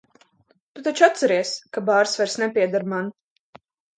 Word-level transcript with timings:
Tu 0.77 0.83
taču 0.87 1.05
atceries, 1.07 1.51
ka 1.77 1.83
bārs 1.91 2.17
vairs 2.21 2.37
nepieder 2.45 2.87
man? 2.95 3.15